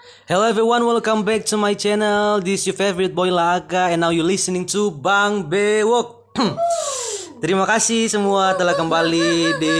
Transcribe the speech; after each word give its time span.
Hello 0.00 0.48
everyone, 0.48 0.80
welcome 0.88 1.28
back 1.28 1.44
to 1.44 1.60
my 1.60 1.76
channel. 1.76 2.40
This 2.40 2.64
is 2.64 2.72
your 2.72 2.78
favorite 2.80 3.12
boy 3.12 3.28
Laka 3.28 3.92
and 3.92 4.00
now 4.00 4.08
you 4.08 4.24
listening 4.24 4.64
to 4.72 4.88
Bang 4.88 5.44
Bewok. 5.44 6.32
Terima 7.44 7.68
kasih 7.68 8.08
semua 8.08 8.56
telah 8.56 8.72
kembali 8.72 9.60
di 9.60 9.76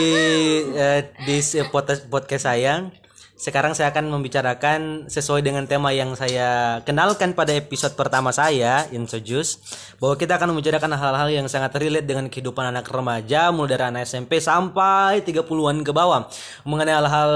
uh, 0.77 1.65
podcast 1.73 2.05
podcast 2.13 2.45
saya. 2.45 3.00
Sekarang 3.41 3.73
saya 3.73 3.89
akan 3.89 4.13
membicarakan 4.13 5.09
sesuai 5.09 5.41
dengan 5.41 5.65
tema 5.65 5.97
yang 5.97 6.13
saya 6.13 6.85
kenalkan 6.85 7.33
pada 7.33 7.57
episode 7.57 7.97
pertama 7.97 8.37
saya, 8.37 8.85
Introduce, 8.93 9.57
bahwa 9.97 10.21
kita 10.21 10.37
akan 10.37 10.53
membicarakan 10.53 10.93
hal-hal 10.93 11.29
yang 11.33 11.49
sangat 11.49 11.73
relate 11.81 12.05
dengan 12.05 12.29
kehidupan 12.29 12.69
anak 12.69 12.85
remaja 12.93 13.49
mulai 13.49 13.73
dari 13.73 13.85
anak 13.89 14.05
SMP 14.05 14.45
sampai 14.45 15.25
30-an 15.25 15.81
ke 15.81 15.89
bawah. 15.89 16.29
Mengenai 16.69 16.93
hal-hal 16.93 17.33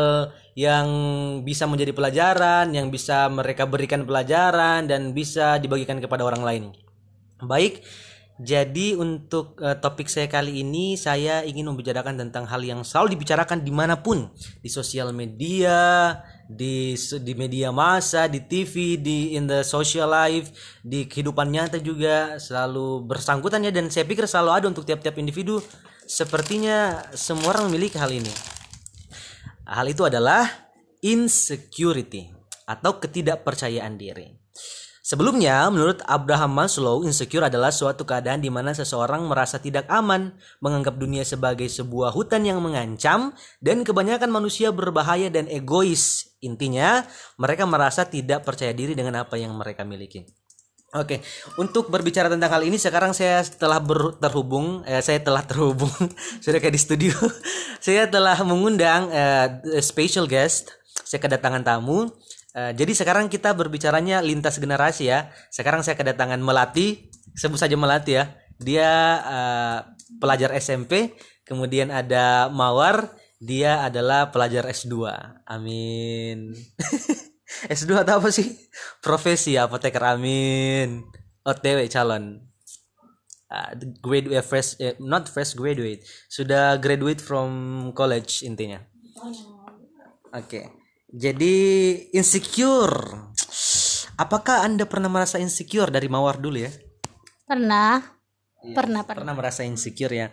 yang 0.53 0.87
bisa 1.41 1.65
menjadi 1.65 1.97
pelajaran, 1.97 2.69
yang 2.77 2.93
bisa 2.93 3.25
mereka 3.33 3.65
berikan 3.65 4.05
pelajaran 4.05 4.85
dan 4.85 5.17
bisa 5.17 5.57
dibagikan 5.57 6.05
kepada 6.05 6.21
orang 6.21 6.45
lain. 6.45 6.65
Baik, 7.41 7.81
jadi 8.35 8.99
untuk 8.99 9.63
uh, 9.63 9.79
topik 9.79 10.11
saya 10.11 10.27
kali 10.27 10.67
ini 10.67 10.99
saya 10.99 11.47
ingin 11.47 11.71
membicarakan 11.71 12.19
tentang 12.19 12.51
hal 12.51 12.67
yang 12.67 12.83
selalu 12.83 13.15
dibicarakan 13.15 13.63
di 13.63 13.71
mana 13.71 14.03
pun 14.03 14.27
di 14.59 14.67
sosial 14.67 15.15
media, 15.15 16.19
di 16.51 16.99
di 16.99 17.33
media 17.39 17.71
massa, 17.71 18.27
di 18.27 18.43
TV, 18.43 18.99
di 18.99 19.39
in 19.39 19.47
the 19.47 19.63
social 19.63 20.11
life, 20.11 20.51
di 20.83 21.07
kehidupan 21.07 21.47
nyata 21.47 21.79
juga 21.79 22.43
selalu 22.43 23.07
bersangkutannya 23.07 23.71
dan 23.71 23.87
saya 23.87 24.03
pikir 24.03 24.27
selalu 24.27 24.51
ada 24.51 24.67
untuk 24.67 24.83
tiap-tiap 24.83 25.15
individu. 25.15 25.63
Sepertinya 26.03 27.07
semua 27.15 27.55
orang 27.55 27.71
memiliki 27.71 28.03
hal 28.03 28.11
ini. 28.11 28.35
Hal 29.63 29.87
itu 29.87 30.03
adalah 30.03 30.51
insecurity 31.07 32.35
atau 32.67 32.99
ketidakpercayaan 32.99 33.95
diri. 33.95 34.27
Sebelumnya, 35.15 35.71
menurut 35.71 36.03
Abraham 36.11 36.59
Maslow, 36.59 37.07
insecure 37.07 37.47
adalah 37.47 37.71
suatu 37.71 38.03
keadaan 38.03 38.43
di 38.43 38.51
mana 38.51 38.75
seseorang 38.75 39.23
merasa 39.31 39.63
tidak 39.63 39.87
aman, 39.87 40.35
menganggap 40.59 40.99
dunia 40.99 41.23
sebagai 41.23 41.71
sebuah 41.71 42.11
hutan 42.11 42.43
yang 42.43 42.59
mengancam, 42.59 43.31
dan 43.63 43.87
kebanyakan 43.87 44.27
manusia 44.27 44.75
berbahaya 44.75 45.31
dan 45.31 45.47
egois. 45.47 46.35
Intinya, 46.43 47.07
mereka 47.39 47.63
merasa 47.63 48.03
tidak 48.11 48.43
percaya 48.43 48.75
diri 48.75 48.99
dengan 48.99 49.23
apa 49.23 49.39
yang 49.39 49.55
mereka 49.55 49.87
miliki. 49.87 50.27
Oke, 50.99 51.23
untuk 51.63 51.95
berbicara 51.95 52.27
tentang 52.27 52.51
hal 52.51 52.67
ini 52.67 52.75
sekarang 52.75 53.15
saya 53.15 53.47
telah 53.47 53.79
terhubung, 54.19 54.83
eh, 54.83 54.99
saya 54.99 55.23
telah 55.23 55.47
terhubung, 55.47 55.95
sudah 56.43 56.59
kayak 56.59 56.75
di 56.75 56.83
studio. 56.83 57.15
saya 57.87 58.11
telah 58.11 58.35
mengundang 58.43 59.15
eh, 59.15 59.63
special 59.79 60.27
guest, 60.27 60.75
saya 61.07 61.23
kedatangan 61.23 61.63
tamu. 61.63 62.11
Eh, 62.55 62.73
jadi 62.79 62.93
sekarang 62.95 63.27
kita 63.27 63.51
berbicaranya 63.51 64.23
lintas 64.23 64.63
generasi 64.63 65.11
ya. 65.11 65.35
Sekarang 65.51 65.83
saya 65.83 65.99
kedatangan 65.99 66.39
Melati, 66.39 67.11
sebut 67.35 67.59
saja 67.59 67.75
Melati 67.75 68.15
ya. 68.15 68.31
Dia 68.63 68.91
eh, 69.19 69.79
pelajar 70.23 70.55
SMP, 70.55 71.19
kemudian 71.43 71.91
ada 71.91 72.47
Mawar, 72.55 73.11
dia 73.43 73.83
adalah 73.83 74.31
pelajar 74.31 74.71
S2. 74.71 74.95
Amin. 75.51 76.55
S2 77.75 78.07
atau 78.07 78.23
apa 78.23 78.31
sih? 78.31 78.55
Profesi 79.03 79.59
apoteker 79.59 80.15
amin. 80.15 81.03
OTW 81.43 81.91
calon. 81.91 82.39
Uh, 83.55 83.71
graduate 84.03 84.43
fresh 84.43 84.75
eh, 84.79 84.97
not 85.03 85.27
fresh 85.27 85.59
graduate. 85.59 86.07
Sudah 86.31 86.79
graduate 86.79 87.21
from 87.21 87.51
college 87.99 88.47
intinya. 88.47 88.79
Oke. 89.19 89.43
Okay. 90.33 90.84
Jadi 91.15 91.55
insecure. 92.11 93.31
Apakah 94.19 94.67
Anda 94.67 94.83
pernah 94.83 95.07
merasa 95.07 95.39
insecure 95.39 95.87
dari 95.95 96.11
Mawar 96.11 96.43
dulu 96.43 96.59
ya? 96.59 96.75
Pernah. 97.47 98.03
Iya, 98.67 98.75
pernah, 98.75 99.01
pernah. 99.07 99.23
Pernah 99.23 99.35
merasa 99.39 99.63
insecure 99.63 100.11
ya. 100.11 100.27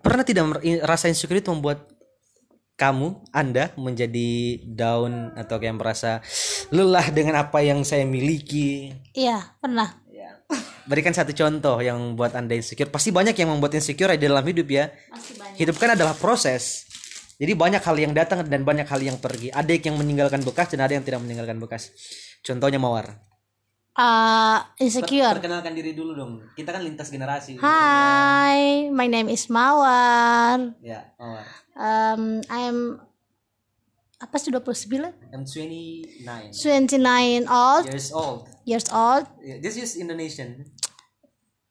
Pernah 0.00 0.24
tidak 0.24 0.48
merasa 0.64 1.12
insecure 1.12 1.44
itu 1.44 1.52
membuat 1.52 1.92
kamu 2.80 3.20
Anda 3.36 3.68
menjadi 3.76 4.64
down 4.64 5.36
atau 5.36 5.60
kayak 5.60 5.76
merasa 5.76 6.24
lelah 6.72 7.12
dengan 7.12 7.36
apa 7.36 7.60
yang 7.60 7.84
saya 7.84 8.08
miliki? 8.08 8.96
Iya, 9.12 9.60
pernah. 9.60 9.92
Ya. 10.08 10.40
Berikan 10.88 11.12
satu 11.12 11.36
contoh 11.36 11.84
yang 11.84 12.16
buat 12.16 12.32
Anda 12.32 12.56
insecure. 12.56 12.88
Pasti 12.88 13.12
banyak 13.12 13.36
yang 13.36 13.52
membuat 13.52 13.76
insecure 13.76 14.16
di 14.16 14.24
dalam 14.24 14.40
hidup 14.40 14.72
ya. 14.72 14.88
Hidup 15.60 15.76
kan 15.76 15.92
adalah 15.92 16.16
proses. 16.16 16.88
Jadi 17.44 17.60
banyak 17.60 17.82
hal 17.84 17.96
yang 18.00 18.16
datang 18.16 18.40
dan 18.48 18.64
banyak 18.64 18.88
hal 18.88 19.04
yang 19.04 19.20
pergi. 19.20 19.52
Ada 19.52 19.76
yang 19.76 20.00
meninggalkan 20.00 20.40
bekas 20.40 20.72
dan 20.72 20.80
ada 20.80 20.96
yang 20.96 21.04
tidak 21.04 21.20
meninggalkan 21.20 21.60
bekas. 21.60 21.92
Contohnya 22.40 22.80
Mawar. 22.80 23.20
Uh, 23.92 24.64
insecure. 24.80 25.36
Perkenalkan 25.36 25.76
diri 25.76 25.92
dulu 25.92 26.16
dong. 26.16 26.40
Kita 26.56 26.72
kan 26.72 26.80
lintas 26.80 27.12
generasi. 27.12 27.60
Hai, 27.60 28.88
my 28.88 29.04
name 29.04 29.28
is 29.28 29.52
Mawar. 29.52 30.72
Ya, 30.80 31.12
Mawar. 31.20 31.44
Um, 31.76 32.40
I'm 32.48 33.04
apa 34.24 34.40
sudah 34.40 34.64
29? 34.64 35.04
I'm 35.36 35.44
29. 35.44 36.24
29 36.24 37.44
old. 37.44 37.84
Years 37.92 38.08
old. 38.08 38.48
Years 38.64 38.88
old. 38.88 39.28
Yeah, 39.44 39.60
this 39.60 39.76
is 39.76 40.00
Indonesian. 40.00 40.64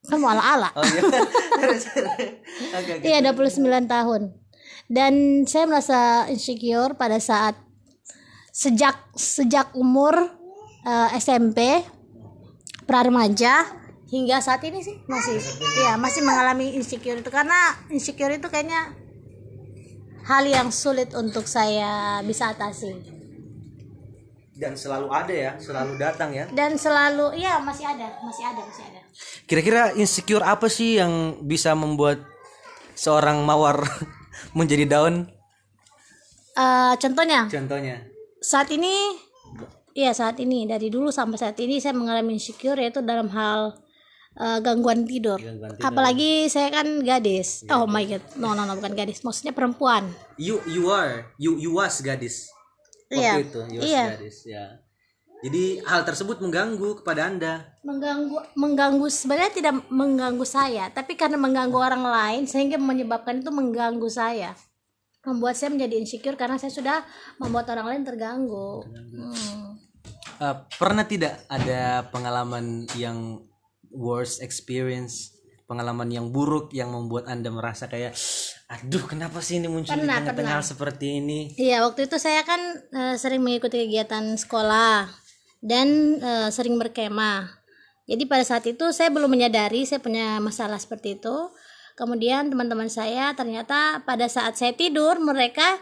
Kamu 0.06 0.22
ala-ala. 0.22 0.70
Oh 0.78 0.86
iya. 0.86 1.02
okay, 2.78 2.94
okay. 3.02 3.10
Iya, 3.10 3.34
29 3.34 3.90
tahun. 3.90 4.43
Dan 4.88 5.46
saya 5.48 5.66
merasa 5.66 6.28
insecure 6.28 6.94
pada 7.00 7.18
saat 7.18 7.56
sejak 8.54 9.00
sejak 9.18 9.74
umur 9.74 10.14
uh, 10.86 11.10
SMP 11.18 11.82
pra 12.86 13.02
remaja 13.02 13.66
hingga 14.14 14.38
saat 14.44 14.62
ini 14.62 14.86
sih 14.86 15.02
masih 15.10 15.42
ya 15.82 15.98
masih 15.98 16.22
mengalami 16.22 16.78
insecure 16.78 17.18
itu. 17.18 17.32
Karena 17.34 17.80
insecure 17.90 18.36
itu 18.36 18.46
kayaknya 18.52 18.94
hal 20.28 20.44
yang 20.46 20.70
sulit 20.70 21.12
untuk 21.18 21.48
saya 21.48 22.22
bisa 22.22 22.54
atasi. 22.54 22.94
Dan 24.54 24.78
selalu 24.78 25.10
ada 25.10 25.34
ya 25.34 25.52
selalu 25.58 25.98
datang 25.98 26.30
ya. 26.30 26.46
Dan 26.54 26.78
selalu 26.78 27.34
ya 27.42 27.58
masih 27.58 27.90
ada 27.90 28.22
masih 28.22 28.46
ada 28.46 28.62
masih 28.62 28.84
ada. 28.86 29.02
Kira-kira 29.50 29.98
insecure 29.98 30.46
apa 30.46 30.70
sih 30.70 31.02
yang 31.02 31.42
bisa 31.42 31.74
membuat 31.74 32.22
seorang 32.94 33.42
mawar 33.42 33.82
menjadi 34.52 34.84
down 34.84 35.32
uh, 36.60 36.94
contohnya 37.00 37.48
contohnya 37.48 38.04
saat 38.44 38.68
ini 38.76 38.92
Iya 39.94 40.10
saat 40.18 40.42
ini 40.42 40.66
dari 40.66 40.90
dulu 40.90 41.14
sampai 41.14 41.38
saat 41.38 41.58
ini 41.62 41.78
saya 41.78 41.94
mengalami 41.94 42.42
insecure 42.42 42.82
yaitu 42.82 43.06
dalam 43.06 43.30
hal 43.30 43.78
uh, 44.42 44.58
gangguan, 44.58 45.06
tidur. 45.06 45.38
gangguan 45.38 45.78
tidur. 45.78 45.86
Apalagi 45.86 46.50
saya 46.50 46.74
kan 46.74 47.06
gadis. 47.06 47.62
gadis. 47.62 47.70
Oh 47.70 47.86
my 47.86 48.02
god, 48.02 48.26
no 48.42 48.58
no 48.58 48.66
no 48.66 48.74
bukan 48.74 48.98
gadis, 48.98 49.22
maksudnya 49.22 49.54
perempuan. 49.54 50.10
You 50.42 50.58
you 50.66 50.90
are 50.90 51.30
you 51.38 51.62
you 51.62 51.78
was 51.78 52.02
gadis. 52.02 52.50
Waktu 53.14 53.22
iya. 53.22 53.34
itu 53.38 53.62
you 53.70 53.80
was 53.86 53.86
iya. 53.86 54.06
gadis 54.18 54.38
ya. 54.50 54.66
Jadi 55.44 55.84
hal 55.84 56.08
tersebut 56.08 56.40
mengganggu 56.40 57.04
kepada 57.04 57.28
anda. 57.28 57.54
Mengganggu 57.84 58.56
mengganggu 58.56 59.08
sebenarnya 59.12 59.52
tidak 59.52 59.76
mengganggu 59.92 60.46
saya, 60.48 60.88
tapi 60.90 61.20
karena 61.20 61.36
mengganggu 61.36 61.76
orang 61.76 62.04
lain 62.08 62.44
sehingga 62.48 62.80
menyebabkan 62.80 63.44
itu 63.44 63.52
mengganggu 63.52 64.08
saya 64.08 64.56
membuat 65.24 65.56
saya 65.56 65.72
menjadi 65.72 66.04
insecure 66.04 66.36
karena 66.36 66.60
saya 66.60 66.68
sudah 66.68 67.00
membuat 67.40 67.72
orang 67.72 67.96
lain 67.96 68.04
terganggu. 68.04 68.84
terganggu. 68.84 69.24
Hmm 69.32 69.74
uh, 70.40 70.56
pernah 70.80 71.06
tidak 71.06 71.46
ada 71.48 72.08
pengalaman 72.10 72.88
yang 72.98 73.44
worst 73.94 74.42
experience 74.42 75.32
pengalaman 75.64 76.12
yang 76.12 76.28
buruk 76.30 76.76
yang 76.76 76.92
membuat 76.92 77.30
anda 77.32 77.48
merasa 77.48 77.88
kayak 77.88 78.14
aduh 78.68 79.06
kenapa 79.08 79.40
sih 79.40 79.62
ini 79.62 79.72
muncul 79.72 79.96
pernah, 79.96 80.20
di 80.20 80.28
tengah-tengah 80.28 80.60
seperti 80.60 81.24
ini 81.24 81.40
iya 81.56 81.86
waktu 81.86 82.10
itu 82.10 82.18
saya 82.20 82.44
kan 82.44 82.60
uh, 82.92 83.16
sering 83.16 83.40
mengikuti 83.40 83.86
kegiatan 83.88 84.36
sekolah 84.36 85.08
dan 85.64 86.20
uh, 86.20 86.52
sering 86.52 86.76
berkemah. 86.76 87.48
Jadi 88.04 88.28
pada 88.28 88.44
saat 88.44 88.68
itu 88.68 88.92
saya 88.92 89.08
belum 89.08 89.32
menyadari 89.32 89.88
saya 89.88 90.04
punya 90.04 90.44
masalah 90.44 90.76
seperti 90.76 91.16
itu. 91.16 91.48
Kemudian 91.96 92.52
teman-teman 92.52 92.92
saya 92.92 93.32
ternyata 93.32 94.04
pada 94.04 94.28
saat 94.28 94.60
saya 94.60 94.76
tidur 94.76 95.24
mereka 95.24 95.80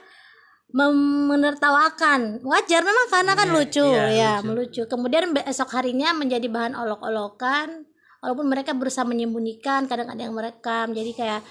menertawakan. 0.72 2.45
Wajar 2.45 2.86
memang 2.86 3.07
karena 3.10 3.33
kan 3.36 3.48
yeah, 3.50 3.57
lucu 3.57 3.88
yeah, 3.89 4.07
ya 4.13 4.33
lucu. 4.39 4.48
melucu. 4.48 4.81
Kemudian 4.86 5.33
esok 5.50 5.74
harinya 5.75 6.13
menjadi 6.13 6.45
bahan 6.45 6.77
olok-olokan 6.77 7.89
walaupun 8.22 8.45
mereka 8.48 8.77
berusaha 8.77 9.04
menyembunyikan 9.04 9.89
kadang 9.89 10.13
ada 10.13 10.22
yang 10.22 10.38
merekam. 10.38 10.94
Jadi 10.94 11.12
kayak 11.18 11.42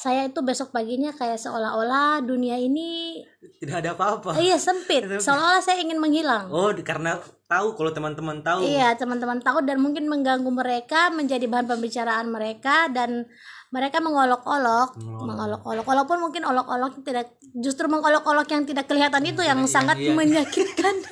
saya 0.00 0.26
itu 0.30 0.40
besok 0.40 0.72
paginya 0.72 1.12
kayak 1.12 1.36
seolah-olah 1.36 2.24
dunia 2.24 2.56
ini 2.56 3.20
tidak 3.60 3.84
ada 3.84 3.90
apa-apa. 3.92 4.40
Iya 4.40 4.56
sempit. 4.56 5.06
Seolah-olah 5.06 5.62
saya 5.62 5.82
ingin 5.82 6.00
menghilang. 6.00 6.48
Oh 6.48 6.72
karena 6.80 7.20
tahu 7.46 7.78
kalau 7.78 7.90
teman-teman 7.94 8.42
tahu 8.42 8.66
iya 8.66 8.94
teman-teman 8.98 9.38
tahu 9.38 9.62
dan 9.62 9.78
mungkin 9.78 10.10
mengganggu 10.10 10.50
mereka 10.50 11.14
menjadi 11.14 11.46
bahan 11.46 11.66
pembicaraan 11.70 12.26
mereka 12.30 12.90
dan 12.90 13.30
mereka 13.66 13.98
mengolok-olok, 13.98 14.94
mengolok-olok. 15.02 15.84
Walaupun 15.84 16.22
mungkin 16.22 16.46
olok-olok 16.46 17.02
tidak 17.02 17.34
justru 17.50 17.90
mengolok-olok 17.90 18.46
yang 18.46 18.62
tidak 18.62 18.86
kelihatan 18.86 19.26
itu 19.26 19.42
yang 19.42 19.58
iya, 19.58 19.68
sangat 19.68 19.98
iya. 19.98 20.14
menyakitkan. 20.14 20.94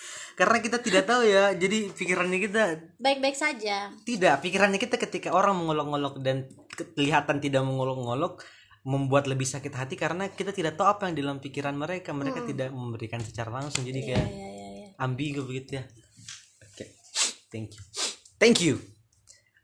karena 0.40 0.58
kita 0.64 0.80
tidak 0.80 1.04
tahu 1.04 1.28
ya 1.28 1.52
jadi 1.52 1.92
pikirannya 1.92 2.38
kita 2.40 2.62
baik-baik 2.96 3.36
saja 3.36 3.92
tidak 4.08 4.40
pikirannya 4.40 4.80
kita 4.80 4.96
ketika 4.96 5.36
orang 5.36 5.52
mengolok-ngolok 5.60 6.16
dan 6.24 6.48
kelihatan 6.96 7.44
tidak 7.44 7.60
mengolok-ngolok 7.60 8.40
membuat 8.88 9.28
lebih 9.28 9.44
sakit 9.44 9.68
hati 9.76 10.00
karena 10.00 10.32
kita 10.32 10.56
tidak 10.56 10.80
tahu 10.80 10.88
apa 10.88 11.12
yang 11.12 11.14
di 11.20 11.20
dalam 11.20 11.44
pikiran 11.44 11.76
mereka 11.76 12.16
mereka 12.16 12.40
tidak 12.48 12.72
memberikan 12.72 13.20
secara 13.20 13.52
langsung 13.52 13.84
jadi 13.84 14.00
kayak 14.00 14.16
ya, 14.16 14.32
ya, 14.32 14.48
ya. 14.48 14.59
Ambigu 15.00 15.48
begitu 15.48 15.80
ya. 15.80 15.84
Oke. 16.60 16.84
Thank 17.48 17.74
you. 17.74 17.82
Thank 18.36 18.58
you. 18.60 18.74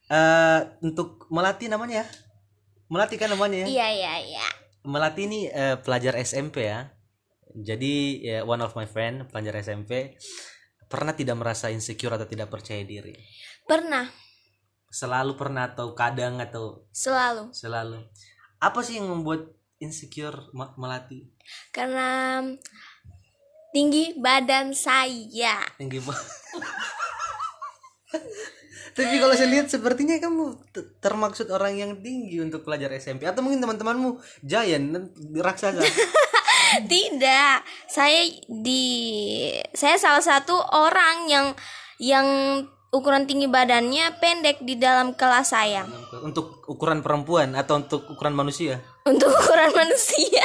Eh 0.08 0.60
untuk 0.80 1.28
melati 1.28 1.68
namanya 1.68 2.02
ya? 2.02 2.06
Melati 2.88 3.20
kan 3.20 3.28
namanya 3.28 3.62
ya? 3.62 3.66
Iya 3.68 3.88
iya 3.92 4.14
iya. 4.24 4.46
Melati 4.86 5.28
ini 5.28 5.52
eh, 5.52 5.76
pelajar 5.76 6.16
SMP 6.16 6.64
ya. 6.64 6.88
Jadi 7.56 8.24
ya, 8.24 8.44
one 8.44 8.60
of 8.60 8.76
my 8.76 8.84
friend 8.84 9.28
pelajar 9.32 9.60
SMP 9.64 10.16
pernah 10.86 11.16
tidak 11.16 11.36
merasa 11.40 11.72
insecure 11.72 12.14
atau 12.14 12.28
tidak 12.28 12.48
percaya 12.48 12.84
diri. 12.86 13.16
pernah. 13.66 14.06
Selalu 14.86 15.34
pernah 15.34 15.66
atau 15.74 15.92
kadang 15.98 16.38
atau 16.38 16.86
selalu. 16.94 17.50
selalu. 17.50 18.06
Apa 18.62 18.80
sih 18.86 19.02
yang 19.02 19.10
membuat 19.10 19.50
insecure 19.82 20.48
Melati? 20.54 21.26
karena 21.74 22.40
tinggi 23.76 24.16
badan 24.16 24.72
saya 24.72 25.68
Tinggi. 25.76 26.00
Tapi 28.96 29.20
kalau 29.20 29.36
saya 29.36 29.52
lihat 29.52 29.68
sepertinya 29.68 30.16
kamu 30.16 30.56
termaksud 31.04 31.52
orang 31.52 31.76
yang 31.76 32.00
tinggi 32.00 32.40
untuk 32.40 32.64
pelajar 32.64 32.88
SMP 32.96 33.28
atau 33.28 33.44
mungkin 33.44 33.60
teman-temanmu 33.60 34.16
giant 34.40 35.12
raksasa. 35.36 35.84
tidak 36.92 37.60
saya 37.84 38.24
di 38.48 38.84
saya 39.76 40.00
salah 40.00 40.24
satu 40.24 40.56
orang 40.72 41.28
yang 41.28 41.46
yang 42.00 42.26
ukuran 42.96 43.28
tinggi 43.28 43.44
badannya 43.44 44.16
pendek 44.16 44.64
di 44.64 44.80
dalam 44.80 45.12
kelas 45.12 45.52
saya 45.52 45.84
untuk 46.24 46.64
ukuran 46.64 47.04
perempuan 47.04 47.52
atau 47.52 47.76
untuk 47.84 48.08
ukuran 48.08 48.32
manusia? 48.32 48.80
untuk 49.06 49.30
ukuran 49.30 49.70
manusia 49.84 50.42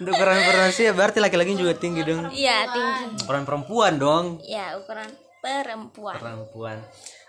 Untuk 0.00 0.12
ukuran 0.12 0.38
manusia 0.40 0.90
berarti 0.90 1.18
laki-laki 1.20 1.54
juga 1.54 1.74
tinggi 1.74 2.02
dong. 2.02 2.28
iya 2.30 2.66
tinggi 2.68 3.22
Ukuran 3.22 3.44
perempuan 3.44 3.92
dong. 3.96 4.24
ya 4.42 4.74
ukuran 4.76 5.08
perempuan 5.38 6.16
Perempuan. 6.16 6.78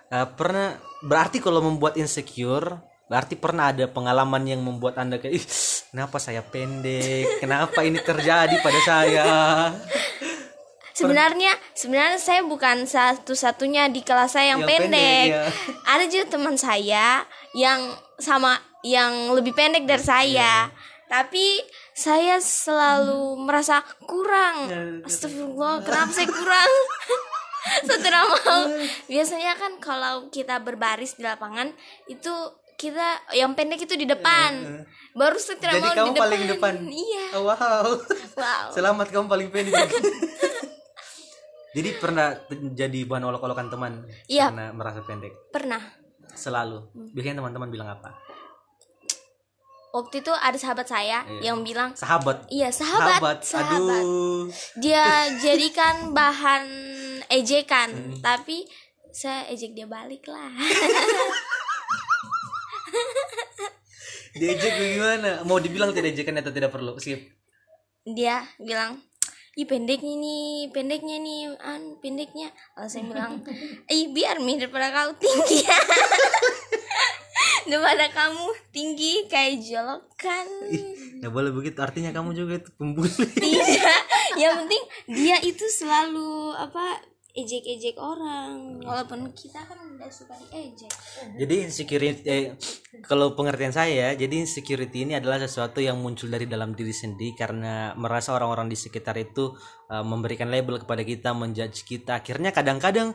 Eh, 0.08 0.28
pernah 0.38 0.78
berarti 1.02 1.38
kalau 1.38 1.60
membuat 1.60 1.98
insecure 1.98 2.78
berarti 3.06 3.38
pernah 3.38 3.70
ada 3.70 3.86
pengalaman 3.86 4.42
yang 4.46 4.62
membuat 4.62 4.98
anda 4.98 5.22
kayak 5.22 5.38
ih 5.38 5.46
kenapa 5.94 6.18
saya 6.18 6.42
pendek 6.42 7.38
kenapa 7.38 7.86
ini 7.86 8.02
terjadi 8.02 8.58
pada 8.66 8.80
saya 8.82 9.26
sebenarnya 10.96 11.54
sebenarnya 11.76 12.18
saya 12.18 12.42
bukan 12.42 12.88
satu-satunya 12.88 13.92
di 13.92 14.02
kelas 14.02 14.34
saya 14.34 14.56
yang, 14.58 14.66
Yang 14.66 14.70
pendek, 14.74 14.90
pendek, 14.90 15.26
ya. 15.30 15.44
ada 15.86 16.06
juga 16.10 16.26
teman 16.32 16.56
saya 16.58 17.08
yang 17.54 17.80
sama 18.18 18.58
yang 18.82 19.36
lebih 19.36 19.54
pendek 19.54 19.86
dari 19.86 20.02
saya 20.02 20.72
tapi 21.06 21.62
saya 21.96 22.44
selalu 22.44 23.40
merasa 23.40 23.80
kurang. 24.04 24.68
Astagfirullah 25.08 25.80
kenapa 25.80 26.12
saya 26.12 26.28
kurang? 26.28 26.72
Setelah 27.88 28.24
mau 28.28 28.62
biasanya 29.08 29.56
kan 29.56 29.80
kalau 29.80 30.28
kita 30.28 30.60
berbaris 30.62 31.16
di 31.16 31.24
lapangan 31.24 31.72
itu 32.06 32.30
kita 32.76 33.32
yang 33.32 33.56
pendek 33.56 33.88
itu 33.88 33.96
di 33.96 34.04
depan. 34.04 34.84
Baru 35.16 35.40
setelah 35.40 35.80
mau 35.80 35.96
kamu 35.96 35.96
di 35.96 36.20
depan. 36.20 36.24
paling 36.28 36.44
depan? 36.52 36.74
Iya. 36.92 37.26
Oh, 37.40 37.44
wow. 37.48 37.88
Wow. 38.36 38.66
Selamat 38.76 39.08
kamu 39.10 39.26
paling 39.32 39.48
pendek. 39.50 39.88
Jadi 41.76 41.90
pernah 42.00 42.40
jadi 42.72 43.04
bahan 43.04 43.24
olok-olokan 43.28 43.68
teman 43.68 44.08
Iya. 44.32 44.48
karena 44.48 44.72
merasa 44.72 45.04
pendek? 45.04 45.52
Pernah. 45.52 45.80
Selalu. 46.32 46.92
Biasanya 47.16 47.40
teman-teman 47.44 47.68
bilang 47.72 47.92
apa 47.92 48.25
waktu 49.96 50.20
itu 50.20 50.32
ada 50.36 50.60
sahabat 50.60 50.92
saya 50.92 51.24
yang 51.40 51.64
bilang 51.64 51.96
sahabat? 51.96 52.44
iya 52.52 52.68
sahabat 52.68 53.40
sahabat, 53.40 54.04
aduh. 54.04 54.52
Dia 54.76 55.32
jadikan 55.40 56.12
bahan 56.12 56.68
ejekan 57.32 58.20
tapi 58.20 58.68
saya 59.16 59.48
ejek 59.48 59.72
dia 59.72 59.88
balik 59.88 60.28
lah. 60.28 60.52
Diejek 64.36 65.00
gimana? 65.00 65.48
Mau 65.48 65.64
dibilang 65.64 65.96
tidak 65.96 66.12
ejekan 66.12 66.36
atau 66.44 66.52
tidak 66.52 66.76
perlu? 66.76 67.00
Skip. 67.00 67.24
Dia 68.04 68.44
bilang 68.60 69.00
ih 69.56 69.64
pendeknya 69.64 70.20
nih 70.20 70.68
pendeknya 70.76 71.16
nih 71.24 71.56
an 71.64 71.96
pendeknya. 72.04 72.52
Lalu 72.76 72.90
saya 72.92 73.04
bilang 73.08 73.40
ih 73.96 74.12
biar 74.12 74.44
mi 74.44 74.60
daripada 74.60 74.92
kau 74.92 75.16
tinggi 75.16 75.64
daripada 77.66 78.06
kamu 78.14 78.46
tinggi 78.70 79.26
kayak 79.26 79.62
jolokan. 79.62 80.48
Ya 81.22 81.30
boleh 81.34 81.52
begitu. 81.52 81.82
Artinya 81.82 82.14
kamu 82.14 82.38
juga 82.38 82.62
itu 82.62 82.70
pembuli. 82.78 83.10
Tidak 83.10 84.02
yang 84.42 84.66
penting 84.66 84.84
dia 85.10 85.38
itu 85.42 85.66
selalu 85.66 86.54
apa 86.54 87.02
ejek-ejek 87.36 88.00
orang. 88.00 88.80
Walaupun 88.80 89.28
kita 89.36 89.60
kan 89.68 89.76
udah 89.76 90.08
suka 90.08 90.40
diejek. 90.40 90.92
Jadi 91.36 91.56
insecurity 91.68 92.24
eh, 92.24 92.56
kalau 93.04 93.36
pengertian 93.36 93.76
saya 93.76 93.92
ya, 93.92 94.10
jadi 94.16 94.48
insecurity 94.48 95.04
ini 95.04 95.20
adalah 95.20 95.44
sesuatu 95.44 95.84
yang 95.84 96.00
muncul 96.00 96.32
dari 96.32 96.48
dalam 96.48 96.72
diri 96.72 96.96
sendiri 96.96 97.36
karena 97.36 97.92
merasa 98.00 98.32
orang-orang 98.32 98.72
di 98.72 98.80
sekitar 98.80 99.20
itu 99.20 99.52
eh, 99.92 100.06
memberikan 100.06 100.48
label 100.48 100.80
kepada 100.80 101.04
kita 101.04 101.36
menjudge 101.36 101.84
kita. 101.84 102.24
Akhirnya 102.24 102.56
kadang-kadang 102.56 103.12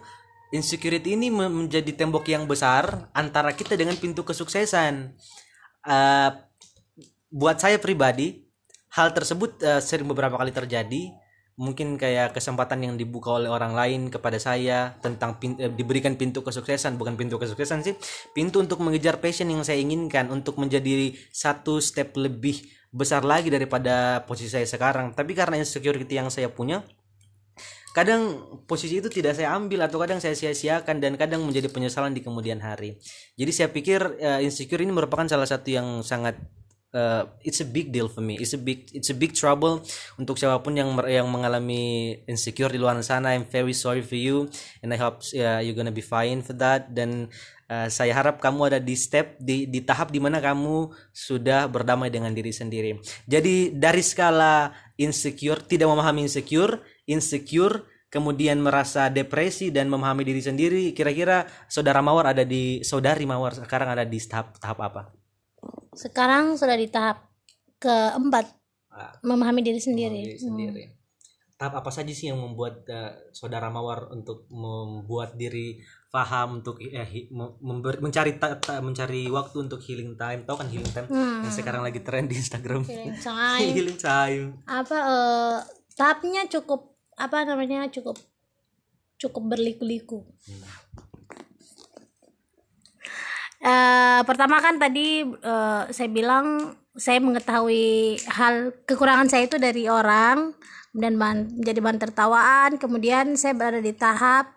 insecurity 0.51 1.15
ini 1.15 1.31
me- 1.31 1.51
menjadi 1.51 1.91
tembok 1.95 2.27
yang 2.27 2.45
besar 2.47 3.11
antara 3.15 3.55
kita 3.55 3.79
dengan 3.79 3.95
pintu 3.97 4.27
kesuksesan. 4.27 5.15
Eh, 5.87 6.31
buat 7.31 7.57
saya 7.63 7.79
pribadi 7.79 8.45
hal 8.95 9.15
tersebut 9.15 9.63
eh, 9.63 9.81
sering 9.83 10.07
beberapa 10.11 10.37
kali 10.37 10.51
terjadi. 10.51 11.15
Mungkin 11.61 12.01
kayak 12.01 12.33
kesempatan 12.33 12.81
yang 12.89 12.95
dibuka 12.97 13.37
oleh 13.37 13.53
orang 13.53 13.77
lain 13.77 14.09
kepada 14.09 14.41
saya 14.41 14.97
tentang 15.05 15.37
pin- 15.37 15.61
eh, 15.61 15.71
diberikan 15.71 16.17
pintu 16.19 16.43
kesuksesan. 16.43 16.99
Bukan 16.99 17.15
pintu 17.15 17.39
kesuksesan 17.39 17.87
sih 17.87 17.95
pintu 18.35 18.59
untuk 18.59 18.83
mengejar 18.83 19.23
passion 19.23 19.47
yang 19.53 19.63
saya 19.63 19.79
inginkan 19.79 20.29
untuk 20.33 20.59
menjadi 20.59 21.15
satu 21.31 21.79
step 21.79 22.17
lebih 22.19 22.65
besar 22.91 23.23
lagi 23.23 23.53
daripada 23.55 24.27
posisi 24.27 24.51
saya 24.51 24.67
sekarang. 24.67 25.15
Tapi 25.15 25.31
karena 25.37 25.61
insecurity 25.63 26.19
yang 26.19 26.27
saya 26.33 26.51
punya 26.51 26.83
kadang 27.91 28.47
posisi 28.71 29.03
itu 29.03 29.11
tidak 29.11 29.35
saya 29.35 29.51
ambil 29.55 29.83
atau 29.87 29.99
kadang 29.99 30.23
saya 30.23 30.39
sia-siakan 30.39 31.03
dan 31.03 31.19
kadang 31.19 31.43
menjadi 31.43 31.67
penyesalan 31.67 32.15
di 32.15 32.23
kemudian 32.23 32.63
hari. 32.63 32.99
Jadi 33.35 33.51
saya 33.51 33.69
pikir 33.71 34.21
eh, 34.23 34.47
insecure 34.47 34.83
ini 34.83 34.95
merupakan 34.95 35.27
salah 35.27 35.47
satu 35.47 35.69
yang 35.75 35.87
sangat 36.07 36.39
eh, 36.95 37.23
it's 37.43 37.59
a 37.59 37.67
big 37.67 37.91
deal 37.91 38.07
for 38.07 38.23
me. 38.23 38.39
It's 38.39 38.55
a 38.55 38.61
big 38.63 38.87
it's 38.95 39.11
a 39.11 39.17
big 39.17 39.35
trouble 39.35 39.83
untuk 40.19 40.39
siapa 40.39 40.63
pun 40.63 40.79
yang 40.79 40.95
yang 41.11 41.27
mengalami 41.27 42.15
insecure 42.31 42.71
di 42.71 42.79
luar 42.79 42.95
sana. 43.03 43.35
I'm 43.35 43.51
very 43.51 43.75
sorry 43.75 44.07
for 44.07 44.19
you 44.19 44.47
and 44.87 44.95
I 44.95 44.99
hope 44.99 45.27
uh, 45.35 45.59
you're 45.59 45.75
gonna 45.75 45.95
be 45.95 46.05
fine 46.05 46.47
for 46.47 46.55
that 46.63 46.95
dan 46.95 47.27
eh, 47.67 47.89
saya 47.91 48.15
harap 48.15 48.39
kamu 48.39 48.71
ada 48.71 48.79
di 48.79 48.95
step 48.95 49.35
di 49.43 49.67
di 49.67 49.83
tahap 49.83 50.15
di 50.15 50.23
mana 50.23 50.39
kamu 50.39 50.95
sudah 51.11 51.67
berdamai 51.67 52.07
dengan 52.07 52.31
diri 52.31 52.55
sendiri. 52.55 53.03
Jadi 53.27 53.75
dari 53.75 54.03
skala 54.03 54.71
insecure 55.01 55.65
tidak 55.65 55.89
memahami 55.89 56.29
insecure, 56.29 56.77
insecure 57.11 57.83
kemudian 58.07 58.59
merasa 58.59 59.07
depresi 59.07 59.71
dan 59.71 59.87
memahami 59.87 60.23
diri 60.23 60.39
sendiri 60.39 60.91
kira-kira 60.91 61.43
saudara 61.67 61.99
Mawar 61.99 62.31
ada 62.31 62.43
di 62.43 62.83
saudari 62.83 63.23
Mawar 63.23 63.55
sekarang 63.55 63.91
ada 63.91 64.03
di 64.03 64.19
tahap 64.19 64.55
tahap 64.59 64.79
apa? 64.81 65.03
Sekarang 65.93 66.55
sudah 66.55 66.75
di 66.75 66.87
tahap 66.87 67.27
keempat 67.79 68.47
Ah, 68.91 69.15
memahami 69.23 69.63
diri 69.63 69.79
sendiri. 69.79 70.19
Memahami 70.19 70.35
diri 70.35 70.41
sendiri. 70.43 70.83
Tahap 71.55 71.79
apa 71.79 71.91
saja 71.95 72.11
sih 72.11 72.27
yang 72.27 72.43
membuat 72.43 72.83
eh, 72.91 73.31
saudara 73.31 73.71
Mawar 73.71 74.11
untuk 74.11 74.51
membuat 74.51 75.39
diri 75.39 75.79
paham 76.11 76.59
untuk 76.59 76.83
eh, 76.83 77.31
member- 77.63 78.03
mencari 78.03 78.35
ta- 78.35 78.59
ta- 78.59 78.83
mencari 78.83 79.31
waktu 79.31 79.63
untuk 79.63 79.79
healing 79.79 80.19
time? 80.19 80.43
Tahu 80.43 80.57
kan 80.59 80.67
healing 80.67 80.91
time? 80.91 81.07
Hmm. 81.07 81.47
yang 81.47 81.55
sekarang 81.55 81.87
lagi 81.87 82.03
tren 82.03 82.27
di 82.27 82.35
Instagram. 82.35 82.83
Feeling 82.83 83.15
time. 83.15 83.71
healing 83.79 83.95
time. 83.95 84.59
Apa 84.67 84.97
eh, 84.99 85.57
tahapnya 85.95 86.51
cukup 86.51 86.90
apa 87.21 87.45
namanya 87.45 87.85
cukup 87.93 88.17
cukup 89.21 89.53
berliku-liku. 89.53 90.25
Eh, 93.61 94.21
pertama 94.25 94.57
kan 94.65 94.81
tadi 94.81 95.21
eh, 95.21 95.83
saya 95.93 96.09
bilang 96.09 96.73
saya 96.97 97.21
mengetahui 97.21 98.17
hal 98.25 98.73
kekurangan 98.89 99.29
saya 99.29 99.45
itu 99.45 99.61
dari 99.61 99.85
orang 99.85 100.57
dan 100.97 101.21
menjadi 101.21 101.85
bahan 101.85 102.01
tertawaan. 102.01 102.71
Kemudian 102.81 103.37
saya 103.37 103.53
berada 103.53 103.85
di 103.85 103.93
tahap 103.93 104.57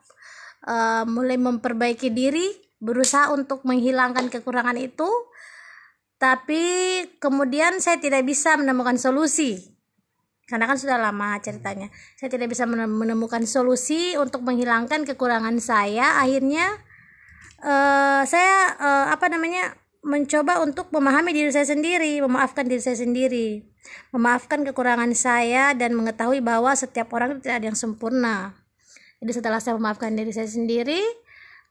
eh, 0.63 1.03
mulai 1.03 1.35
memperbaiki 1.35 2.15
diri 2.15 2.47
berusaha 2.79 3.35
untuk 3.35 3.67
menghilangkan 3.67 4.31
kekurangan 4.31 4.79
itu. 4.79 5.11
Tapi 6.15 6.63
kemudian 7.19 7.83
saya 7.83 7.99
tidak 7.99 8.23
bisa 8.23 8.55
menemukan 8.55 8.95
solusi 8.95 9.72
karena 10.47 10.67
kan 10.67 10.75
sudah 10.75 10.99
lama 10.99 11.39
ceritanya. 11.39 11.87
Saya 12.19 12.29
tidak 12.33 12.51
bisa 12.51 12.67
menem- 12.67 12.91
menemukan 12.91 13.43
solusi 13.47 14.19
untuk 14.19 14.43
menghilangkan 14.43 15.07
kekurangan 15.07 15.57
saya. 15.63 16.19
Akhirnya 16.19 16.67
eh, 17.63 18.21
saya 18.27 18.55
eh, 18.75 19.05
apa 19.13 19.31
namanya 19.31 19.75
mencoba 20.03 20.59
untuk 20.59 20.91
memahami 20.91 21.31
diri 21.31 21.47
saya 21.47 21.63
sendiri 21.63 22.19
memaafkan 22.19 22.67
diri 22.67 22.83
saya 22.83 22.99
sendiri 22.99 23.63
memaafkan 24.11 24.67
kekurangan 24.67 25.15
saya 25.15 25.71
dan 25.71 25.95
mengetahui 25.95 26.43
bahwa 26.43 26.75
setiap 26.75 27.11
orang 27.15 27.39
tidak 27.39 27.63
ada 27.63 27.65
yang 27.71 27.79
sempurna. 27.79 28.55
Jadi 29.23 29.31
setelah 29.31 29.59
saya 29.63 29.79
memaafkan 29.79 30.11
diri 30.11 30.35
saya 30.35 30.47
sendiri 30.47 30.99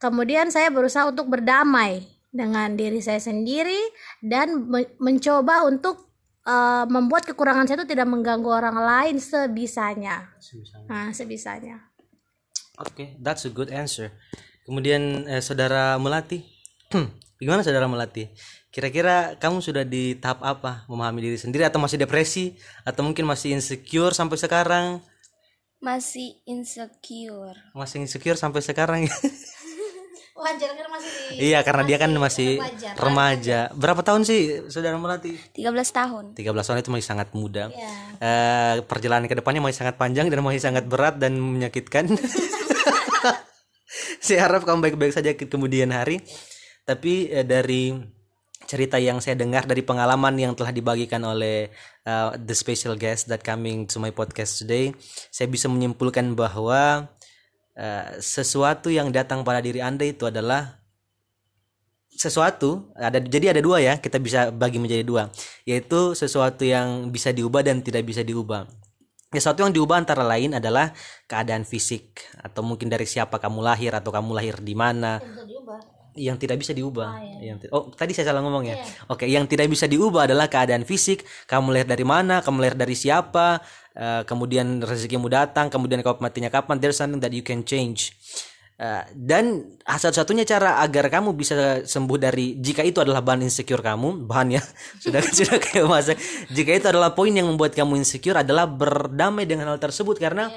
kemudian 0.01 0.49
saya 0.49 0.73
berusaha 0.73 1.07
untuk 1.09 1.29
berdamai 1.29 2.05
dengan 2.33 2.75
diri 2.75 2.99
saya 3.05 3.21
sendiri 3.21 3.79
dan 4.25 4.65
me- 4.65 4.93
mencoba 4.97 5.69
untuk 5.69 6.12
eh, 6.47 6.85
membuat 6.91 7.27
kekurangan 7.27 7.67
saya 7.67 7.83
itu 7.83 7.95
tidak 7.95 8.09
mengganggu 8.11 8.51
orang 8.51 8.79
lain 8.79 9.17
sebisanya 9.19 10.31
nah 10.87 11.11
sebisanya 11.11 11.93
Oke, 12.81 13.21
that's 13.21 13.45
a 13.45 13.53
good 13.53 13.69
answer. 13.69 14.11
Kemudian 14.65 15.29
eh, 15.29 15.45
saudara 15.45 16.01
Melati, 16.01 16.41
gimana 17.43 17.61
saudara 17.61 17.85
Melati? 17.85 18.33
Kira-kira 18.73 19.37
kamu 19.37 19.61
sudah 19.61 19.85
di 19.85 20.17
tahap 20.17 20.41
apa? 20.41 20.89
Memahami 20.89 21.21
diri 21.21 21.39
sendiri 21.39 21.69
atau 21.69 21.77
masih 21.77 22.01
depresi 22.01 22.57
atau 22.89 23.05
mungkin 23.05 23.29
masih 23.29 23.53
insecure 23.53 24.17
sampai 24.17 24.41
sekarang? 24.41 24.87
Masih 25.85 26.41
insecure. 26.49 27.59
Masih 27.77 28.01
insecure 28.01 28.41
sampai 28.41 28.65
sekarang? 28.65 29.05
wajar 30.43 30.75
kan 30.75 30.87
masih 30.91 31.11
di 31.15 31.35
iya, 31.39 31.59
karena 31.63 31.83
dia 31.87 31.97
kan 32.03 32.11
masih 32.11 32.59
remaja. 32.59 32.91
remaja. 32.99 33.59
Berapa 33.79 34.03
tahun 34.03 34.27
sih 34.27 34.67
saudara 34.67 34.99
Melati? 34.99 35.39
13 35.55 35.71
tahun. 35.71 36.25
13 36.35 36.43
tahun 36.43 36.79
itu 36.83 36.91
masih 36.91 37.07
sangat 37.07 37.29
muda. 37.33 37.71
Iya. 37.71 37.91
Eh, 38.19 38.75
perjalanan 38.85 39.31
ke 39.31 39.39
depannya 39.39 39.63
masih 39.63 39.87
sangat 39.87 39.97
panjang 39.97 40.27
dan 40.29 40.43
masih 40.43 40.61
sangat 40.61 40.85
berat 40.91 41.23
dan 41.23 41.39
menyakitkan. 41.39 42.11
saya 44.27 44.39
harap 44.45 44.67
kamu 44.67 44.91
baik-baik 44.91 45.15
saja 45.15 45.31
ke 45.39 45.47
kemudian 45.47 45.95
hari. 45.95 46.19
Tapi 46.83 47.31
eh, 47.31 47.47
dari 47.47 47.95
cerita 48.67 48.97
yang 48.97 49.21
saya 49.21 49.37
dengar 49.37 49.67
dari 49.67 49.83
pengalaman 49.85 50.33
yang 50.39 50.53
telah 50.57 50.73
dibagikan 50.73 51.21
oleh 51.27 51.69
uh, 52.09 52.33
the 52.41 52.57
special 52.57 52.97
guest 52.97 53.29
that 53.29 53.45
coming 53.45 53.85
to 53.85 54.01
my 54.01 54.09
podcast 54.09 54.63
today, 54.63 54.95
saya 55.29 55.51
bisa 55.51 55.69
menyimpulkan 55.69 56.33
bahwa 56.33 57.11
uh, 57.77 58.19
sesuatu 58.19 58.89
yang 58.89 59.13
datang 59.13 59.45
pada 59.47 59.61
diri 59.63 59.81
Anda 59.81 60.09
itu 60.09 60.29
adalah 60.29 60.83
sesuatu 62.13 62.93
ada 62.93 63.17
jadi 63.19 63.57
ada 63.57 63.61
dua 63.65 63.81
ya 63.81 63.97
kita 63.97 64.21
bisa 64.21 64.53
bagi 64.53 64.77
menjadi 64.77 65.01
dua 65.01 65.33
yaitu 65.65 66.13
sesuatu 66.13 66.61
yang 66.61 67.09
bisa 67.09 67.33
diubah 67.33 67.65
dan 67.65 67.81
tidak 67.81 68.05
bisa 68.05 68.21
diubah 68.21 68.69
Ya, 69.33 69.41
sesuatu 69.41 69.65
yang 69.65 69.73
diubah 69.73 69.97
antara 69.97 70.21
lain 70.29 70.53
adalah 70.53 70.93
keadaan 71.25 71.65
fisik 71.65 72.21
atau 72.37 72.61
mungkin 72.61 72.93
dari 72.93 73.09
siapa 73.09 73.41
kamu 73.41 73.65
lahir 73.65 73.89
atau 73.97 74.13
kamu 74.13 74.29
lahir 74.37 74.61
di 74.61 74.77
mana 74.77 75.25
yang 76.13 76.37
tidak 76.37 76.61
bisa 76.61 76.77
diubah. 76.77 77.17
Yang 77.41 77.59
ti- 77.65 77.71
oh, 77.73 77.89
tadi 77.97 78.13
saya 78.13 78.29
salah 78.29 78.45
ngomong 78.45 78.69
ya. 78.69 78.77
Oke, 79.09 79.25
yang 79.25 79.49
tidak 79.49 79.73
bisa 79.73 79.89
diubah 79.89 80.29
adalah 80.29 80.53
keadaan 80.53 80.85
fisik. 80.85 81.25
Kamu 81.49 81.73
lahir 81.73 81.89
dari 81.89 82.05
mana, 82.05 82.45
kamu 82.45 82.61
lahir 82.61 82.77
dari 82.77 82.93
siapa, 82.93 83.65
eh, 83.97 84.23
kemudian 84.25 84.81
rezekimu 84.85 85.29
datang, 85.29 85.73
kemudian 85.73 86.01
kau 86.01 86.17
matinya 86.21 86.49
kapan. 86.49 86.79
There's 86.79 86.99
something 86.99 87.21
that 87.21 87.33
you 87.33 87.45
can 87.45 87.65
change. 87.65 88.13
Eh, 88.83 89.05
dan 89.15 89.79
satu-satunya 89.87 90.43
cara 90.43 90.83
agar 90.83 91.07
kamu 91.07 91.39
bisa 91.39 91.87
sembuh 91.87 92.19
dari 92.19 92.59
jika 92.59 92.83
itu 92.83 92.99
adalah 92.99 93.23
bahan 93.23 93.47
insecure 93.47 93.79
kamu, 93.79 94.27
bahan 94.27 94.59
ya 94.59 94.63
sudah 95.05 95.23
sudah 95.39 95.57
kayak 95.63 95.87
masa. 95.87 96.19
Jika 96.51 96.83
itu 96.83 96.87
adalah 96.91 97.15
poin 97.15 97.31
yang 97.31 97.47
membuat 97.47 97.79
kamu 97.79 98.03
insecure 98.03 98.35
adalah 98.43 98.67
berdamai 98.67 99.47
dengan 99.47 99.71
hal 99.71 99.79
tersebut 99.79 100.19
karena 100.19 100.51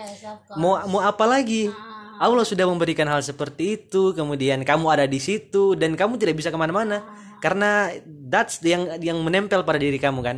mau 0.58 0.82
mau 0.90 1.06
apa 1.06 1.28
lagi? 1.30 1.70
Allah 2.16 2.48
sudah 2.48 2.64
memberikan 2.66 3.06
hal 3.12 3.20
seperti 3.22 3.78
itu, 3.78 4.16
kemudian 4.16 4.64
kamu 4.64 4.88
ada 4.88 5.06
di 5.06 5.20
situ 5.20 5.76
dan 5.76 5.94
kamu 6.00 6.16
tidak 6.16 6.40
bisa 6.40 6.48
ke 6.48 6.56
mana-mana 6.56 7.04
karena 7.44 7.92
that's 8.26 8.64
yang 8.66 8.90
yang 9.06 9.22
menempel 9.22 9.62
pada 9.62 9.78
diri 9.78 10.02
kamu 10.02 10.26
kan. 10.26 10.38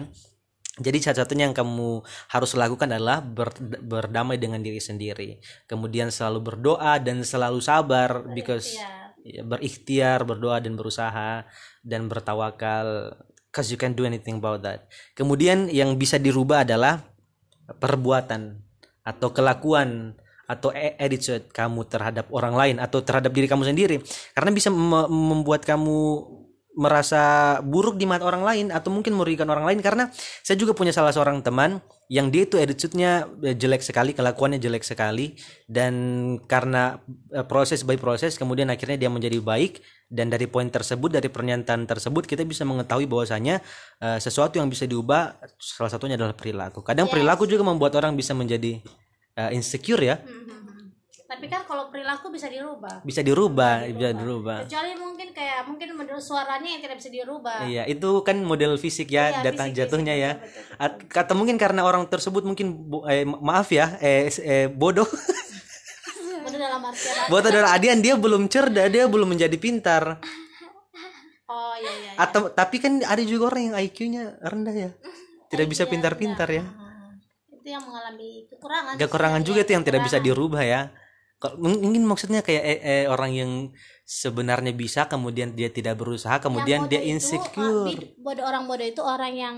Jadi 0.78 0.98
satu-satunya 1.02 1.50
yang 1.50 1.58
kamu 1.58 2.06
harus 2.30 2.52
lakukan 2.54 2.94
adalah 2.94 3.22
ber- 3.22 3.58
berdamai 3.82 4.38
dengan 4.38 4.62
diri 4.62 4.78
sendiri. 4.78 5.42
Kemudian 5.66 6.14
selalu 6.14 6.54
berdoa 6.54 7.02
dan 7.02 7.26
selalu 7.26 7.60
sabar 7.60 8.22
because 8.38 8.78
ya, 9.26 9.42
berikhtiar, 9.42 10.22
berdoa 10.22 10.62
dan 10.62 10.78
berusaha 10.78 11.50
dan 11.82 12.06
bertawakal 12.06 13.18
cause 13.50 13.74
you 13.74 13.80
can 13.80 13.98
do 13.98 14.06
anything 14.06 14.38
about 14.38 14.62
that. 14.62 14.86
Kemudian 15.18 15.66
yang 15.74 15.98
bisa 15.98 16.22
dirubah 16.22 16.62
adalah 16.62 17.02
perbuatan 17.68 18.62
atau 19.02 19.34
kelakuan 19.34 20.14
atau 20.48 20.72
e- 20.72 20.96
attitude 20.96 21.52
kamu 21.52 21.84
terhadap 21.92 22.32
orang 22.32 22.56
lain 22.56 22.76
atau 22.80 23.04
terhadap 23.04 23.36
diri 23.36 23.52
kamu 23.52 23.68
sendiri 23.68 24.00
karena 24.32 24.52
bisa 24.56 24.72
me- 24.72 25.12
membuat 25.12 25.68
kamu 25.68 26.24
merasa 26.78 27.58
buruk 27.66 27.98
di 27.98 28.06
mata 28.06 28.22
orang 28.22 28.46
lain 28.46 28.66
atau 28.70 28.94
mungkin 28.94 29.18
merugikan 29.18 29.50
orang 29.50 29.66
lain. 29.66 29.82
Karena 29.82 30.14
saya 30.46 30.56
juga 30.56 30.78
punya 30.78 30.94
salah 30.94 31.10
seorang 31.10 31.42
teman 31.42 31.82
yang 32.08 32.30
dia 32.30 32.46
itu 32.46 32.56
attitude-nya 32.56 33.26
eh, 33.42 33.58
jelek 33.58 33.82
sekali, 33.82 34.14
kelakuannya 34.14 34.62
jelek 34.62 34.86
sekali. 34.86 35.34
Dan 35.66 35.94
karena 36.46 37.02
eh, 37.34 37.44
proses 37.44 37.82
by 37.82 37.98
proses 37.98 38.38
kemudian 38.38 38.70
akhirnya 38.70 38.96
dia 38.96 39.10
menjadi 39.10 39.42
baik. 39.42 39.82
Dan 40.08 40.32
dari 40.32 40.48
poin 40.48 40.72
tersebut 40.72 41.12
dari 41.12 41.28
pernyataan 41.28 41.84
tersebut 41.84 42.24
kita 42.24 42.48
bisa 42.48 42.64
mengetahui 42.64 43.10
bahwasanya 43.10 43.60
eh, 44.00 44.20
sesuatu 44.22 44.62
yang 44.62 44.70
bisa 44.70 44.86
diubah 44.86 45.36
salah 45.58 45.92
satunya 45.92 46.16
adalah 46.16 46.38
perilaku. 46.38 46.86
Kadang 46.86 47.10
perilaku 47.10 47.50
juga 47.50 47.66
membuat 47.66 47.98
orang 47.98 48.14
bisa 48.14 48.38
menjadi 48.38 48.80
eh, 49.34 49.52
insecure 49.52 50.06
ya. 50.06 50.22
Tapi 51.28 51.46
kan 51.46 51.62
kalau 51.62 51.88
perilaku 51.88 52.32
bisa 52.32 52.48
dirubah 52.48 53.04
Bisa 53.04 53.20
dirubah, 53.20 53.84
bisa 53.86 54.16
dirubah. 54.16 54.64
kecuali 54.64 54.96
mungkin 54.96 55.28
kayak 55.30 55.68
mungkin 55.68 55.92
model 55.94 56.18
suaranya 56.18 56.70
yang 56.70 56.80
tidak 56.80 56.98
bisa 56.98 57.12
dirubah 57.12 57.68
Iya, 57.68 57.84
itu 57.86 58.10
kan 58.22 58.40
model 58.42 58.76
fisik 58.76 59.08
ya, 59.10 59.30
Iya, 59.34 59.44
datang 59.44 59.70
fisik, 59.70 59.78
jatuhnya 59.78 60.16
fisik, 60.16 60.24
ya. 60.24 60.32
betul, 60.34 60.62
betul, 60.64 60.80
At- 60.80 61.04
Kata 61.06 61.32
mungkin 61.34 61.56
karena 61.56 61.84
orang 61.84 62.08
tersebut 62.08 62.42
mungkin 62.42 62.80
eh, 63.06 63.22
ma- 63.22 63.44
maaf 63.46 63.68
ya, 63.70 64.00
eh, 64.00 64.32
eh, 64.32 64.68
bodoh. 64.68 65.04
model 66.44 66.60
dalam 66.62 66.80
artian 66.82 67.28
Buat 67.28 67.44
saudara 67.44 67.70
Adian 67.72 68.00
dia 68.00 68.16
belum 68.16 68.48
cerdas, 68.48 68.88
dia 68.88 69.04
belum 69.06 69.28
menjadi 69.28 69.58
pintar. 69.58 70.24
oh 71.46 71.74
iya 71.76 71.92
iya 71.94 72.12
Atau 72.18 72.48
tapi 72.50 72.80
kan 72.80 73.04
ada 73.04 73.20
juga 73.22 73.52
orang 73.52 73.68
yang 73.68 73.76
IQ-nya 73.78 74.24
rendah 74.42 74.76
ya. 74.78 74.90
Tidak 75.48 75.64
bisa 75.66 75.84
pintar-pintar 75.84 76.48
ya. 76.50 76.64
itu 77.50 77.68
yang 77.68 77.84
mengalami 77.84 78.48
kekurangan 78.48 78.96
Kekurangan 78.96 79.42
juga 79.44 79.60
itu 79.62 79.72
yang 79.72 79.84
tidak 79.84 80.02
bisa 80.02 80.18
dirubah 80.18 80.64
ya. 80.64 80.82
Mungkin 81.38 82.02
maksudnya 82.02 82.42
kayak 82.42 82.64
eh, 82.66 82.80
eh, 82.82 83.06
orang 83.06 83.32
yang 83.32 83.52
sebenarnya 84.02 84.74
bisa 84.74 85.06
kemudian 85.06 85.54
dia 85.54 85.70
tidak 85.70 86.00
berusaha 86.00 86.40
kemudian 86.40 86.88
dia 86.88 86.98
itu, 86.98 87.14
insecure. 87.14 87.86
bid- 87.92 88.16
bodoh 88.18 88.42
orang 88.42 88.66
bodoh 88.66 88.88
itu 88.88 89.04
orang 89.04 89.34
yang 89.36 89.56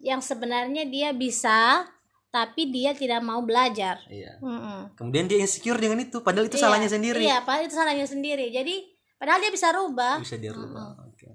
yang 0.00 0.22
sebenarnya 0.22 0.86
dia 0.86 1.10
bisa 1.12 1.84
tapi 2.30 2.70
dia 2.70 2.94
tidak 2.94 3.20
mau 3.20 3.42
belajar 3.42 3.98
Iya. 4.06 4.38
Mm-mm. 4.38 4.94
Kemudian 4.94 5.26
dia 5.26 5.36
insecure 5.42 5.76
dengan 5.76 5.98
itu 5.98 6.22
padahal 6.22 6.46
itu 6.46 6.56
salahnya 6.56 6.86
sendiri. 6.86 7.20
iya 7.20 7.42
padahal 7.42 7.66
itu 7.66 7.76
salahnya 7.76 8.06
sendiri 8.06 8.48
jadi 8.48 8.86
padahal 9.18 9.40
dia 9.42 9.52
bisa 9.52 9.68
rubah 9.74 10.16
bisa 10.22 10.38
dirubah. 10.38 10.96
Oke. 11.04 11.28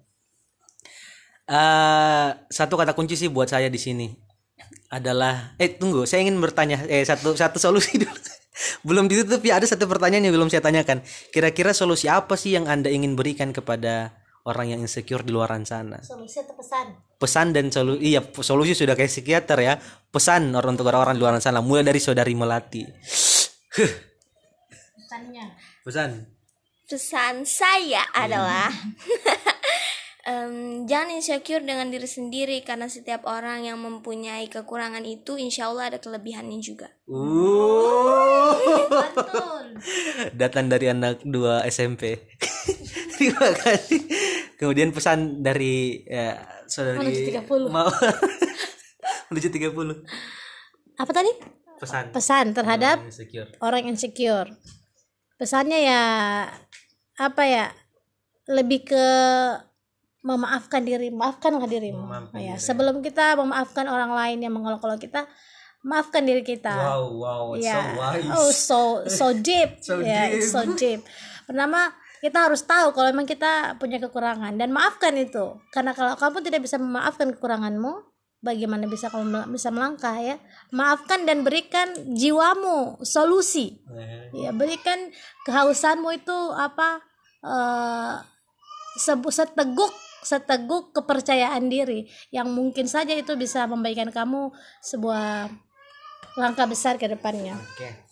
Eh, 1.44 2.30
satu 2.48 2.74
kata 2.80 2.96
kunci 2.96 3.20
sih 3.20 3.28
buat 3.28 3.52
saya 3.52 3.68
di 3.68 3.76
sini 3.76 4.08
adalah 4.88 5.58
eh 5.60 5.76
tunggu, 5.76 6.08
saya 6.08 6.24
ingin 6.24 6.40
bertanya 6.40 6.80
eh 6.88 7.04
satu 7.04 7.36
satu 7.36 7.60
solusi 7.60 7.98
dulu. 8.02 8.16
Belum 8.84 9.08
ditutup 9.12 9.42
ya 9.44 9.60
ada 9.60 9.68
satu 9.68 9.86
pertanyaan 9.88 10.28
yang 10.28 10.36
belum 10.36 10.50
saya 10.52 10.64
tanyakan. 10.64 11.02
Kira-kira 11.32 11.72
solusi 11.72 12.10
apa 12.10 12.36
sih 12.36 12.56
yang 12.56 12.68
Anda 12.68 12.92
ingin 12.92 13.16
berikan 13.16 13.52
kepada 13.52 14.16
orang 14.44 14.76
yang 14.76 14.80
insecure 14.84 15.24
di 15.24 15.32
luaran 15.32 15.64
sana? 15.64 16.04
solusi 16.04 16.44
atau 16.44 16.56
pesan 16.56 16.88
Pesan 17.16 17.56
dan 17.56 17.72
solusi 17.72 18.04
iya 18.04 18.20
solusi 18.20 18.76
sudah 18.76 19.00
kayak 19.00 19.12
psikiater 19.12 19.60
ya. 19.64 19.80
Pesan 20.12 20.52
orang 20.52 20.76
untuk 20.76 20.92
orang-orang 20.92 21.16
di 21.16 21.22
luaran 21.24 21.42
sana 21.42 21.64
mulai 21.64 21.88
dari 21.88 22.00
saudari 22.04 22.36
Melati. 22.36 22.84
pesannya 25.00 25.46
Pesan. 25.88 26.10
Pesan 26.84 27.48
saya 27.48 28.06
adalah 28.14 28.70
em, 30.24 30.84
jangan 30.84 31.10
insecure 31.14 31.62
dengan 31.62 31.88
diri 31.88 32.08
sendiri 32.08 32.64
karena 32.64 32.88
setiap 32.88 33.28
orang 33.28 33.64
yang 33.64 33.80
mempunyai 33.80 34.48
kekurangan 34.48 35.04
itu 35.04 35.36
insya 35.36 35.68
Allah 35.68 35.92
ada 35.94 36.00
kelebihannya 36.00 36.60
juga. 36.60 36.88
Uh. 37.06 38.56
betul 38.88 39.66
datang 40.34 40.72
dari 40.72 40.88
anak 40.88 41.22
dua 41.24 41.64
SMP. 41.68 42.16
Terima 43.14 43.52
kasih. 43.54 44.02
Kemudian 44.56 44.96
pesan 44.96 45.44
dari 45.44 46.02
ya, 46.08 46.40
saudari 46.66 47.04
Menuju 47.04 47.44
30. 47.44 47.68
mau 47.70 47.90
menuju 49.30 49.50
30. 49.50 49.76
apa 50.94 51.12
tadi 51.12 51.32
Pesan. 51.82 52.06
pesan 52.14 52.46
terhadap 52.54 53.02
Orang 53.02 53.10
insecure. 53.12 53.50
orang 53.60 53.84
insecure 53.90 54.50
pesannya 55.36 55.80
ya 55.84 56.02
apa 57.18 57.44
ya 57.44 57.66
lebih 58.48 58.88
ke 58.88 59.06
memaafkan 60.24 60.82
diri 60.82 61.12
maafkanlah 61.12 61.68
dirimu 61.68 62.00
Memaafkan 62.08 62.40
ya 62.40 62.56
diri. 62.56 62.64
sebelum 62.64 63.04
kita 63.04 63.36
memaafkan 63.36 63.86
orang 63.92 64.16
lain 64.16 64.40
yang 64.40 64.56
mengolok-olok 64.56 65.04
kita 65.04 65.28
maafkan 65.84 66.24
diri 66.24 66.42
kita. 66.48 66.72
Wow, 66.72 67.04
wow, 67.20 67.44
it's 67.60 67.68
ya 67.68 67.76
so 67.76 68.00
wise. 68.00 68.32
oh 68.32 68.52
so 68.52 68.80
so 69.12 69.26
deep. 69.36 69.78
So 69.84 70.00
ya 70.00 70.32
deep. 70.32 70.48
so 70.48 70.60
deep. 70.80 71.04
Pertama 71.44 71.92
kita 72.24 72.48
harus 72.48 72.64
tahu 72.64 72.96
kalau 72.96 73.12
memang 73.12 73.28
kita 73.28 73.76
punya 73.84 74.00
kekurangan. 74.00 74.56
Dan 74.56 74.72
maafkan 74.72 75.12
itu. 75.20 75.60
Karena 75.76 75.92
kalau 75.92 76.16
kamu 76.16 76.40
tidak 76.40 76.64
bisa 76.64 76.80
memaafkan 76.80 77.36
kekuranganmu 77.36 78.00
bagaimana 78.40 78.88
bisa 78.88 79.12
kamu 79.12 79.52
bisa 79.52 79.76
melangkah 79.76 80.16
ya? 80.24 80.40
Maafkan 80.72 81.28
dan 81.28 81.44
berikan 81.44 81.92
jiwamu 82.16 83.04
solusi. 83.04 83.84
Ya 84.32 84.56
berikan 84.56 85.12
kehausanmu 85.44 86.16
itu 86.16 86.38
apa 86.56 87.04
sebu 88.96 89.28
seteguk 89.28 89.92
seteguk 90.24 90.96
kepercayaan 90.96 91.68
diri 91.70 92.08
yang 92.34 92.50
mungkin 92.52 92.88
saja 92.90 93.14
itu 93.14 93.36
bisa 93.36 93.68
memberikan 93.70 94.10
kamu 94.10 94.52
sebuah 94.82 95.52
langkah 96.40 96.66
besar 96.66 96.98
ke 96.98 97.06
depannya. 97.06 97.54
Oke. 97.56 98.04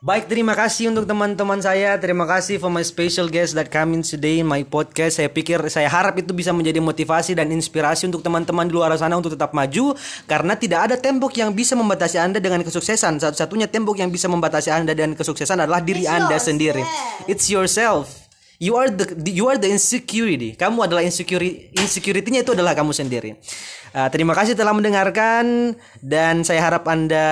Baik, 0.00 0.32
terima 0.32 0.56
kasih 0.56 0.88
untuk 0.88 1.04
teman-teman 1.04 1.60
saya. 1.60 1.92
Terima 2.00 2.24
kasih 2.24 2.56
for 2.56 2.72
my 2.72 2.80
special 2.80 3.28
guest 3.28 3.52
that 3.52 3.68
coming 3.68 4.00
today 4.00 4.40
in 4.40 4.48
my 4.48 4.64
podcast. 4.64 5.20
Saya 5.20 5.28
pikir, 5.28 5.60
saya 5.68 5.92
harap 5.92 6.16
itu 6.16 6.32
bisa 6.32 6.56
menjadi 6.56 6.80
motivasi 6.80 7.36
dan 7.36 7.52
inspirasi 7.52 8.08
untuk 8.08 8.24
teman-teman 8.24 8.64
di 8.64 8.72
luar 8.72 8.96
sana 8.96 9.20
untuk 9.20 9.36
tetap 9.36 9.52
maju. 9.52 9.92
Karena 10.24 10.56
tidak 10.56 10.88
ada 10.88 10.96
tembok 10.96 11.36
yang 11.36 11.52
bisa 11.52 11.76
membatasi 11.76 12.16
Anda 12.16 12.40
dengan 12.40 12.64
kesuksesan. 12.64 13.20
Satu-satunya 13.20 13.68
tembok 13.68 14.00
yang 14.00 14.08
bisa 14.08 14.24
membatasi 14.24 14.72
Anda 14.72 14.96
dengan 14.96 15.20
kesuksesan 15.20 15.68
adalah 15.68 15.84
diri 15.84 16.08
Anda 16.08 16.40
sendiri. 16.40 16.80
It's 17.28 17.52
yourself. 17.52 18.19
You 18.60 18.76
are 18.76 18.92
the 18.92 19.08
you 19.32 19.48
are 19.48 19.56
the 19.56 19.72
insecurity. 19.72 20.52
Kamu 20.52 20.84
adalah 20.84 21.00
insecurity. 21.00 21.72
Insecurity-nya 21.72 22.44
itu 22.44 22.52
adalah 22.52 22.76
kamu 22.76 22.92
sendiri. 22.92 23.40
Uh, 23.96 24.04
terima 24.12 24.36
kasih 24.36 24.52
telah 24.52 24.76
mendengarkan 24.76 25.72
dan 26.04 26.44
saya 26.44 26.60
harap 26.60 26.84
Anda 26.84 27.24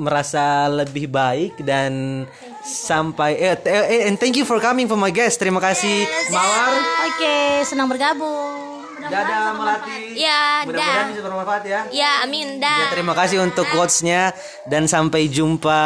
merasa 0.00 0.64
lebih 0.72 1.12
baik 1.12 1.60
dan 1.60 2.24
sampai 2.64 3.36
eh, 3.36 3.56
eh, 3.68 4.08
and 4.08 4.16
thank 4.16 4.32
you 4.32 4.48
for 4.48 4.56
coming 4.64 4.88
for 4.88 4.96
my 4.96 5.12
guest. 5.12 5.36
Terima 5.36 5.60
kasih 5.60 6.08
Mawar. 6.32 6.72
Oke, 7.12 7.60
senang 7.68 7.92
bergabung. 7.92 8.80
Dadah 8.96 9.52
Melati. 9.56 10.16
Ya, 10.16 10.64
Mudah-mudahan 10.64 11.04
dah. 11.04 11.08
bisa 11.12 11.22
bermanfaat 11.24 11.62
ya. 11.68 11.80
Ya, 11.92 12.12
amin 12.24 12.60
Ya, 12.60 12.88
terima 12.88 13.12
kasih 13.12 13.44
untuk 13.44 13.68
quotes-nya 13.72 14.32
dan 14.68 14.88
sampai 14.88 15.28
jumpa 15.28 15.80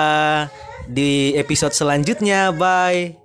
di 0.87 1.35
episode 1.35 1.75
selanjutnya. 1.75 2.55
Bye. 2.55 3.24